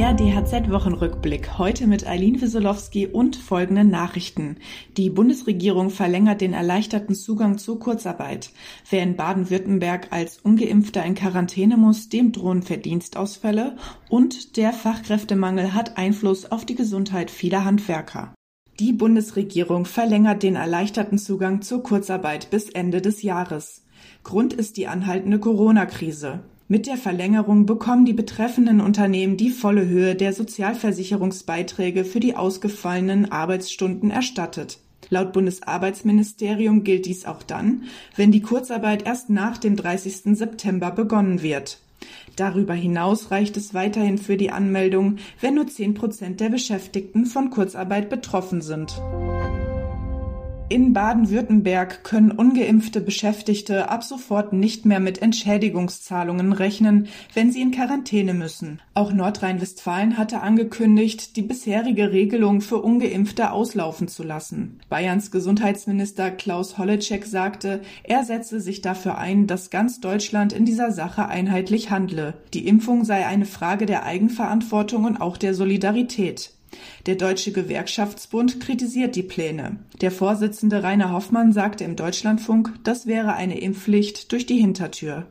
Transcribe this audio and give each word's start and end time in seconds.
Der 0.00 0.14
DHZ-Wochenrückblick. 0.14 1.58
Heute 1.58 1.86
mit 1.86 2.06
Eileen 2.06 2.40
Wieselowski 2.40 3.06
und 3.06 3.36
folgenden 3.36 3.90
Nachrichten. 3.90 4.56
Die 4.96 5.10
Bundesregierung 5.10 5.90
verlängert 5.90 6.40
den 6.40 6.54
erleichterten 6.54 7.14
Zugang 7.14 7.58
zur 7.58 7.78
Kurzarbeit. 7.78 8.48
Wer 8.88 9.02
in 9.02 9.16
Baden-Württemberg 9.16 10.08
als 10.10 10.38
Ungeimpfter 10.38 11.04
in 11.04 11.14
Quarantäne 11.14 11.76
muss, 11.76 12.08
dem 12.08 12.32
drohen 12.32 12.62
Verdienstausfälle 12.62 13.76
und 14.08 14.56
der 14.56 14.72
Fachkräftemangel 14.72 15.74
hat 15.74 15.98
Einfluss 15.98 16.50
auf 16.50 16.64
die 16.64 16.76
Gesundheit 16.76 17.30
vieler 17.30 17.66
Handwerker. 17.66 18.34
Die 18.78 18.94
Bundesregierung 18.94 19.84
verlängert 19.84 20.42
den 20.42 20.56
erleichterten 20.56 21.18
Zugang 21.18 21.60
zur 21.60 21.82
Kurzarbeit 21.82 22.48
bis 22.48 22.70
Ende 22.70 23.02
des 23.02 23.20
Jahres. 23.20 23.84
Grund 24.24 24.54
ist 24.54 24.78
die 24.78 24.86
anhaltende 24.86 25.38
Corona-Krise. 25.38 26.40
Mit 26.72 26.86
der 26.86 26.96
Verlängerung 26.96 27.66
bekommen 27.66 28.04
die 28.04 28.12
betreffenden 28.12 28.80
Unternehmen 28.80 29.36
die 29.36 29.50
volle 29.50 29.88
Höhe 29.88 30.14
der 30.14 30.32
Sozialversicherungsbeiträge 30.32 32.04
für 32.04 32.20
die 32.20 32.36
ausgefallenen 32.36 33.32
Arbeitsstunden 33.32 34.12
erstattet. 34.12 34.78
Laut 35.08 35.32
Bundesarbeitsministerium 35.32 36.84
gilt 36.84 37.06
dies 37.06 37.24
auch 37.24 37.42
dann, 37.42 37.86
wenn 38.14 38.30
die 38.30 38.40
Kurzarbeit 38.40 39.04
erst 39.04 39.30
nach 39.30 39.58
dem 39.58 39.74
30. 39.74 40.36
September 40.38 40.92
begonnen 40.92 41.42
wird. 41.42 41.80
Darüber 42.36 42.74
hinaus 42.74 43.32
reicht 43.32 43.56
es 43.56 43.74
weiterhin 43.74 44.18
für 44.18 44.36
die 44.36 44.52
Anmeldung, 44.52 45.16
wenn 45.40 45.56
nur 45.56 45.66
10 45.66 45.94
Prozent 45.94 46.38
der 46.38 46.50
Beschäftigten 46.50 47.26
von 47.26 47.50
Kurzarbeit 47.50 48.08
betroffen 48.08 48.60
sind. 48.62 49.02
In 50.72 50.92
Baden-Württemberg 50.92 52.04
können 52.04 52.30
ungeimpfte 52.30 53.00
Beschäftigte 53.00 53.88
ab 53.88 54.04
sofort 54.04 54.52
nicht 54.52 54.86
mehr 54.86 55.00
mit 55.00 55.20
Entschädigungszahlungen 55.20 56.52
rechnen, 56.52 57.08
wenn 57.34 57.50
sie 57.50 57.60
in 57.60 57.72
Quarantäne 57.72 58.34
müssen. 58.34 58.80
Auch 58.94 59.12
Nordrhein-Westfalen 59.12 60.16
hatte 60.16 60.42
angekündigt, 60.42 61.34
die 61.34 61.42
bisherige 61.42 62.12
Regelung 62.12 62.60
für 62.60 62.76
ungeimpfte 62.76 63.50
auslaufen 63.50 64.06
zu 64.06 64.22
lassen. 64.22 64.78
Bayerns 64.88 65.32
Gesundheitsminister 65.32 66.30
Klaus 66.30 66.78
Holleczek 66.78 67.26
sagte, 67.26 67.80
er 68.04 68.22
setze 68.22 68.60
sich 68.60 68.80
dafür 68.80 69.18
ein, 69.18 69.48
dass 69.48 69.70
ganz 69.70 69.98
Deutschland 69.98 70.52
in 70.52 70.66
dieser 70.66 70.92
Sache 70.92 71.26
einheitlich 71.26 71.90
handle. 71.90 72.34
Die 72.54 72.68
Impfung 72.68 73.04
sei 73.04 73.26
eine 73.26 73.44
Frage 73.44 73.86
der 73.86 74.04
Eigenverantwortung 74.04 75.02
und 75.02 75.20
auch 75.20 75.36
der 75.36 75.52
Solidarität. 75.52 76.52
Der 77.06 77.14
Deutsche 77.14 77.52
Gewerkschaftsbund 77.52 78.60
kritisiert 78.60 79.16
die 79.16 79.22
Pläne. 79.22 79.76
Der 80.00 80.10
Vorsitzende 80.10 80.82
Rainer 80.82 81.12
Hoffmann 81.12 81.52
sagte 81.52 81.84
im 81.84 81.96
Deutschlandfunk, 81.96 82.72
das 82.84 83.06
wäre 83.06 83.34
eine 83.34 83.60
Impfpflicht 83.60 84.32
durch 84.32 84.46
die 84.46 84.58
Hintertür. 84.58 85.26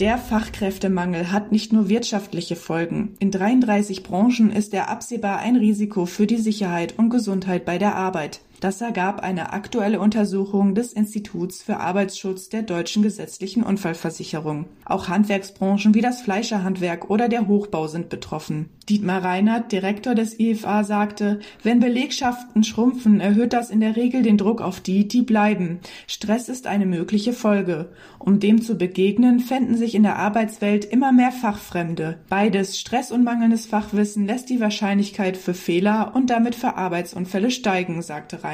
Der 0.00 0.18
Fachkräftemangel 0.18 1.30
hat 1.30 1.52
nicht 1.52 1.72
nur 1.72 1.88
wirtschaftliche 1.88 2.56
Folgen. 2.56 3.14
In 3.20 3.30
33 3.30 4.02
Branchen 4.02 4.50
ist 4.50 4.74
er 4.74 4.88
absehbar 4.88 5.38
ein 5.38 5.54
Risiko 5.54 6.04
für 6.04 6.26
die 6.26 6.38
Sicherheit 6.38 6.98
und 6.98 7.10
Gesundheit 7.10 7.64
bei 7.64 7.78
der 7.78 7.94
Arbeit. 7.94 8.40
Das 8.64 8.80
ergab 8.80 9.20
eine 9.20 9.52
aktuelle 9.52 10.00
Untersuchung 10.00 10.74
des 10.74 10.94
Instituts 10.94 11.62
für 11.62 11.80
Arbeitsschutz 11.80 12.48
der 12.48 12.62
deutschen 12.62 13.02
gesetzlichen 13.02 13.62
Unfallversicherung. 13.62 14.64
Auch 14.86 15.08
Handwerksbranchen 15.08 15.92
wie 15.92 16.00
das 16.00 16.22
Fleischerhandwerk 16.22 17.10
oder 17.10 17.28
der 17.28 17.46
Hochbau 17.46 17.88
sind 17.88 18.08
betroffen. 18.08 18.70
Dietmar 18.88 19.22
Reinhardt, 19.22 19.70
Direktor 19.70 20.14
des 20.14 20.40
IFA, 20.40 20.84
sagte, 20.84 21.40
wenn 21.62 21.80
Belegschaften 21.80 22.64
schrumpfen, 22.64 23.20
erhöht 23.20 23.52
das 23.52 23.68
in 23.68 23.80
der 23.80 23.96
Regel 23.96 24.22
den 24.22 24.38
Druck 24.38 24.62
auf 24.62 24.80
die, 24.80 25.08
die 25.08 25.22
bleiben. 25.22 25.80
Stress 26.06 26.48
ist 26.48 26.66
eine 26.66 26.86
mögliche 26.86 27.34
Folge. 27.34 27.90
Um 28.18 28.40
dem 28.40 28.62
zu 28.62 28.76
begegnen, 28.76 29.40
fänden 29.40 29.76
sich 29.76 29.94
in 29.94 30.04
der 30.04 30.16
Arbeitswelt 30.16 30.86
immer 30.86 31.12
mehr 31.12 31.32
Fachfremde. 31.32 32.20
Beides, 32.30 32.78
Stress 32.78 33.10
und 33.10 33.24
mangelndes 33.24 33.66
Fachwissen, 33.66 34.26
lässt 34.26 34.48
die 34.48 34.60
Wahrscheinlichkeit 34.60 35.36
für 35.36 35.54
Fehler 35.54 36.12
und 36.14 36.30
damit 36.30 36.54
für 36.54 36.76
Arbeitsunfälle 36.76 37.50
steigen, 37.50 38.00
sagte 38.00 38.42
Reinhardt. 38.42 38.53